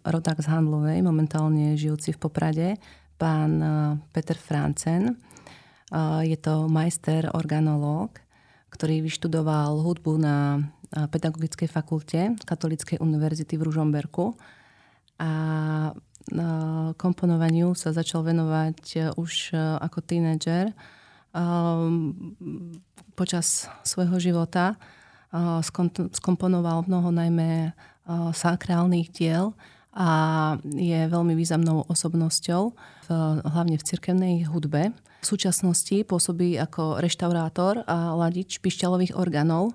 rodák 0.08 0.40
z 0.40 0.48
Handlovej, 0.48 1.00
momentálne 1.04 1.76
žijúci 1.76 2.16
v 2.16 2.22
Poprade, 2.24 2.70
pán 3.20 3.60
Peter 4.16 4.40
Francen. 4.40 5.20
Je 6.24 6.36
to 6.40 6.72
majster 6.72 7.30
organológ, 7.32 8.20
ktorý 8.74 9.06
vyštudoval 9.06 9.80
hudbu 9.86 10.14
na 10.18 10.60
Pedagogickej 10.94 11.66
fakulte 11.66 12.38
Katolíckej 12.46 13.02
univerzity 13.02 13.58
v 13.58 13.66
Ružomberku 13.66 14.38
a 15.18 15.32
komponovaniu 16.96 17.76
sa 17.76 17.92
začal 17.92 18.24
venovať 18.24 18.80
e, 18.96 19.00
už 19.20 19.52
e, 19.52 19.60
ako 19.60 20.00
tínedžer. 20.00 20.72
Počas 23.18 23.66
svojho 23.82 24.22
života 24.22 24.78
skomponoval 26.14 26.86
mnoho 26.86 27.10
najmä 27.10 27.74
sakrálnych 28.38 29.10
diel 29.10 29.58
a 29.98 30.10
je 30.62 31.10
veľmi 31.10 31.34
významnou 31.34 31.90
osobnosťou, 31.90 32.78
hlavne 33.42 33.82
v 33.82 33.86
cirkevnej 33.86 34.46
hudbe. 34.46 34.94
V 34.94 35.26
súčasnosti 35.26 36.06
pôsobí 36.06 36.54
ako 36.62 37.02
reštaurátor 37.02 37.82
a 37.90 38.14
ladič 38.14 38.62
pišťalových 38.62 39.18
orgánov 39.18 39.74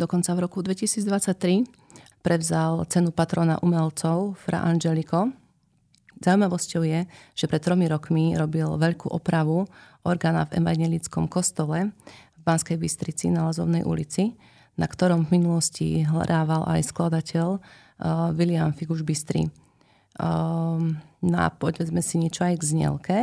Dokonca 0.00 0.32
v 0.32 0.48
roku 0.48 0.64
2023 0.64 2.24
prevzal 2.24 2.88
cenu 2.88 3.12
patrona 3.12 3.60
umelcov 3.60 4.32
Fra 4.40 4.64
Angelico. 4.64 5.28
Zaujímavosťou 6.24 6.88
je, 6.88 7.04
že 7.36 7.44
pred 7.44 7.60
tromi 7.60 7.84
rokmi 7.84 8.32
robil 8.32 8.80
veľkú 8.80 9.12
opravu 9.12 9.68
orgána 10.00 10.48
v 10.48 10.64
evangelickom 10.64 11.28
kostole 11.28 11.92
v 12.32 12.40
Banskej 12.40 12.80
Bystrici 12.80 13.28
na 13.28 13.52
Lazovnej 13.52 13.84
ulici, 13.84 14.40
na 14.80 14.88
ktorom 14.88 15.28
v 15.28 15.36
minulosti 15.36 16.00
hrával 16.00 16.64
aj 16.64 16.80
skladateľ 16.96 17.60
uh, 17.60 18.32
William 18.32 18.72
Figuš 18.72 19.04
Bystry. 19.04 19.52
Uh, 20.16 20.96
no 21.20 21.36
a 21.36 21.52
povedzme 21.52 22.00
si 22.00 22.16
niečo 22.16 22.48
aj 22.48 22.56
k 22.56 22.68
znielke. 22.72 23.18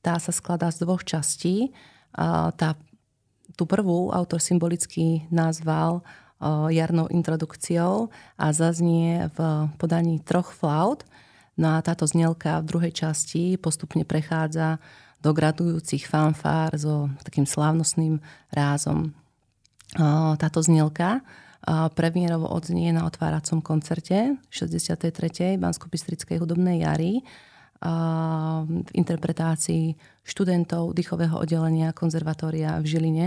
Tá 0.00 0.14
sa 0.16 0.32
skladá 0.32 0.72
z 0.72 0.88
dvoch 0.88 1.04
častí. 1.04 1.72
Tá 2.16 2.76
Tú 3.54 3.64
prvú 3.70 4.10
autor 4.10 4.42
symbolicky 4.42 5.26
nazval 5.30 6.02
jarnou 6.68 7.08
introdukciou 7.08 8.10
a 8.36 8.52
zaznie 8.52 9.30
v 9.32 9.38
podaní 9.78 10.20
troch 10.20 10.52
flaut. 10.52 11.06
No 11.54 11.78
a 11.78 11.82
táto 11.86 12.04
znelka 12.04 12.60
v 12.60 12.68
druhej 12.68 12.92
časti 12.92 13.54
postupne 13.56 14.02
prechádza 14.02 14.82
do 15.22 15.30
gradujúcich 15.32 16.04
fanfár 16.04 16.74
so 16.74 17.08
takým 17.22 17.46
slávnostným 17.46 18.18
rázom. 18.50 19.14
Táto 20.36 20.60
znelka 20.60 21.22
premiérovo 21.96 22.50
odznie 22.50 22.92
na 22.92 23.06
otváracom 23.08 23.64
koncerte 23.64 24.36
63. 24.50 25.56
Bansko-Bystrickej 25.56 26.42
hudobnej 26.42 26.84
jary 26.84 27.24
v 27.84 28.90
interpretácii 28.96 29.92
študentov 30.24 30.96
dýchového 30.96 31.36
oddelenia 31.36 31.92
konzervatória 31.92 32.80
v 32.80 32.86
Žiline, 32.88 33.26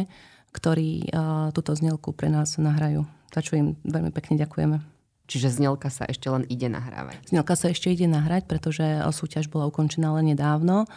ktorí 0.49 1.13
túto 1.53 1.77
znelku 1.77 2.17
pre 2.17 2.33
nás 2.33 2.57
nahrajú. 2.57 3.05
Za 3.29 3.45
čo 3.45 3.53
im 3.53 3.77
veľmi 3.85 4.09
pekne 4.09 4.41
ďakujeme. 4.41 4.81
Čiže 5.27 5.59
znelka 5.59 5.91
sa 5.91 6.07
ešte 6.07 6.31
len 6.31 6.47
ide 6.47 6.71
nahrávať. 6.71 7.19
Znelka 7.27 7.59
sa 7.59 7.67
ešte 7.67 7.91
ide 7.91 8.07
nahrať, 8.07 8.47
pretože 8.47 8.81
súťaž 9.11 9.51
bola 9.51 9.67
ukončená 9.67 10.15
len 10.15 10.31
nedávno. 10.31 10.87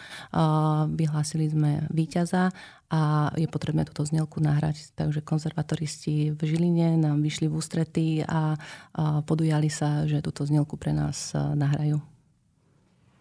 Vyhlásili 0.95 1.51
sme 1.51 1.83
víťaza 1.91 2.55
a 2.95 3.35
je 3.35 3.51
potrebné 3.51 3.83
túto 3.91 4.07
znelku 4.07 4.39
nahrať. 4.39 4.95
Takže 4.95 5.27
konzervatoristi 5.27 6.31
v 6.31 6.41
Žiline 6.47 6.95
nám 7.03 7.19
vyšli 7.27 7.51
v 7.51 7.59
ústretí 7.59 8.23
a 8.23 8.55
podujali 9.27 9.67
sa, 9.67 10.07
že 10.07 10.23
túto 10.23 10.47
znelku 10.47 10.79
pre 10.79 10.95
nás 10.95 11.35
nahrajú. 11.35 11.99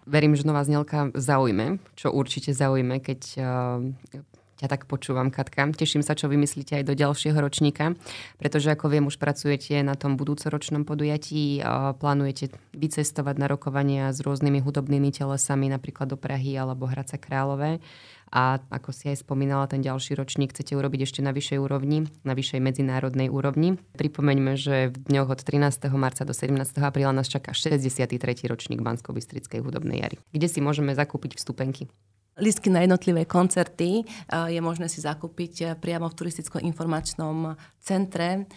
Verím, 0.09 0.33
že 0.33 0.41
nová 0.41 0.65
znelka 0.65 1.13
zaujme, 1.13 1.77
čo 1.93 2.09
určite 2.09 2.49
zaujme, 2.49 2.97
keď 2.97 3.21
ťa 4.59 4.67
tak 4.67 4.91
počúvam, 4.91 5.31
Katka. 5.31 5.71
Teším 5.71 6.03
sa, 6.03 6.19
čo 6.19 6.27
vymyslíte 6.27 6.75
aj 6.75 6.83
do 6.83 6.93
ďalšieho 6.93 7.39
ročníka, 7.39 7.95
pretože 8.35 8.67
ako 8.67 8.91
viem, 8.91 9.07
už 9.07 9.15
pracujete 9.15 9.79
na 9.79 9.95
tom 9.95 10.19
budúcoročnom 10.19 10.83
podujatí, 10.83 11.63
plánujete 11.97 12.51
vycestovať 12.75 13.35
na 13.39 13.47
rokovania 13.47 14.11
s 14.11 14.19
rôznymi 14.19 14.59
hudobnými 14.59 15.15
telesami, 15.15 15.71
napríklad 15.71 16.11
do 16.11 16.19
Prahy 16.19 16.59
alebo 16.59 16.91
Hradca 16.91 17.15
Králové. 17.15 17.79
A 18.29 18.61
ako 18.69 18.93
si 18.93 19.09
aj 19.09 19.25
spomínala, 19.25 19.65
ten 19.65 19.81
ďalší 19.81 20.13
ročník 20.13 20.53
chcete 20.53 20.77
urobiť 20.77 21.01
ešte 21.09 21.25
na 21.25 21.33
vyššej 21.33 21.59
úrovni, 21.65 22.05
na 22.21 22.37
vyššej 22.37 22.61
medzinárodnej 22.61 23.25
úrovni. 23.25 23.81
Pripomeňme, 23.97 24.53
že 24.53 24.93
v 24.93 24.97
dňoch 25.09 25.33
od 25.33 25.41
13. 25.41 25.89
marca 25.97 26.29
do 26.29 26.35
17. 26.37 26.61
apríla 26.77 27.09
nás 27.09 27.25
čaká 27.25 27.57
63. 27.57 28.21
ročník 28.45 28.85
Bansko-Bystrickej 28.85 29.65
hudobnej 29.65 30.05
jary, 30.05 30.21
kde 30.29 30.45
si 30.45 30.61
môžeme 30.61 30.93
zakúpiť 30.93 31.41
vstupenky. 31.41 31.89
Listky 32.39 32.71
na 32.71 32.87
jednotlivé 32.87 33.27
koncerty 33.27 34.07
je 34.31 34.59
možné 34.63 34.87
si 34.87 35.03
zakúpiť 35.03 35.75
priamo 35.83 36.07
v 36.07 36.15
turisticko-informačnom 36.15 37.59
centre 37.83 38.47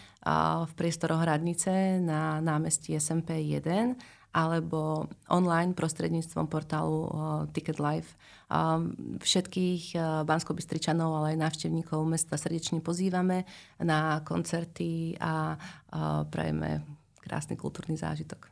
v 0.62 0.72
priestoroch 0.78 1.18
Hradnice 1.18 1.98
na 1.98 2.38
námestí 2.38 2.94
SMP 2.94 3.42
1 3.42 4.30
alebo 4.32 5.10
online 5.28 5.74
prostredníctvom 5.74 6.46
portálu 6.46 7.10
Ticket 7.50 7.82
Life. 7.82 8.14
Všetkých 9.18 9.98
bansko 10.24 10.54
ale 11.18 11.34
aj 11.34 11.42
návštevníkov 11.42 12.06
mesta 12.06 12.38
srdečne 12.38 12.78
pozývame 12.78 13.44
na 13.82 14.22
koncerty 14.22 15.18
a 15.18 15.58
prajeme 16.30 16.86
krásny 17.18 17.58
kultúrny 17.58 17.98
zážitok. 17.98 18.51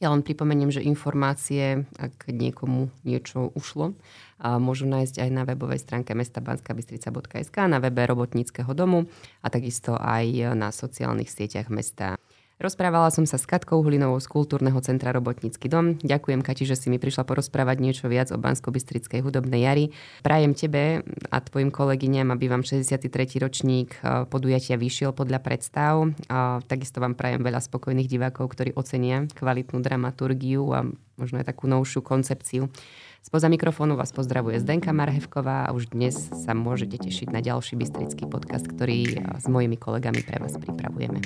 Ja 0.00 0.08
len 0.08 0.24
pripomeniem, 0.24 0.72
že 0.72 0.80
informácie, 0.80 1.84
ak 2.00 2.32
niekomu 2.32 2.88
niečo 3.04 3.52
ušlo, 3.52 3.92
môžu 4.40 4.88
nájsť 4.88 5.20
aj 5.20 5.28
na 5.28 5.44
webovej 5.44 5.76
stránke 5.76 6.16
mesta 6.16 6.40
banskabystrica.sk, 6.40 7.56
na 7.68 7.76
webe 7.84 8.08
robotníckého 8.08 8.72
domu 8.72 9.12
a 9.44 9.52
takisto 9.52 10.00
aj 10.00 10.56
na 10.56 10.72
sociálnych 10.72 11.28
sieťach 11.28 11.68
mesta. 11.68 12.16
Rozprávala 12.60 13.08
som 13.08 13.24
sa 13.24 13.40
s 13.40 13.48
Katkou 13.48 13.80
Hlinovou 13.80 14.20
z 14.20 14.28
Kultúrneho 14.28 14.76
centra 14.84 15.16
Robotnícky 15.16 15.64
dom. 15.64 15.96
Ďakujem, 16.04 16.44
Kati, 16.44 16.68
že 16.68 16.76
si 16.76 16.92
mi 16.92 17.00
prišla 17.00 17.24
porozprávať 17.24 17.80
niečo 17.80 18.04
viac 18.04 18.28
o 18.28 18.36
bansko 18.36 18.68
hudobnej 18.68 19.64
jari. 19.64 19.84
Prajem 20.20 20.52
tebe 20.52 21.00
a 21.32 21.36
tvojim 21.40 21.72
kolegyňam, 21.72 22.28
aby 22.28 22.52
vám 22.52 22.60
63. 22.60 23.08
ročník 23.40 23.96
e, 24.04 24.28
podujatia 24.28 24.76
vyšiel 24.76 25.16
podľa 25.16 25.40
predstav. 25.40 26.12
A 26.28 26.60
takisto 26.68 27.00
vám 27.00 27.16
prajem 27.16 27.40
veľa 27.40 27.64
spokojných 27.64 28.12
divákov, 28.12 28.52
ktorí 28.52 28.76
ocenia 28.76 29.24
kvalitnú 29.32 29.80
dramaturgiu 29.80 30.60
a 30.76 30.84
možno 31.16 31.40
aj 31.40 31.48
takú 31.48 31.64
novšiu 31.64 32.04
koncepciu. 32.04 32.68
Spoza 33.24 33.48
mikrofónu 33.48 33.96
vás 33.96 34.12
pozdravuje 34.12 34.60
Zdenka 34.60 34.92
Marhevková 34.92 35.64
a 35.64 35.72
už 35.72 35.96
dnes 35.96 36.28
sa 36.44 36.52
môžete 36.52 37.00
tešiť 37.00 37.32
na 37.32 37.40
ďalší 37.40 37.80
bystrický 37.80 38.28
podcast, 38.28 38.68
ktorý 38.68 39.16
s 39.40 39.48
mojimi 39.48 39.80
kolegami 39.80 40.20
pre 40.20 40.44
vás 40.44 40.60
pripravujeme. 40.60 41.24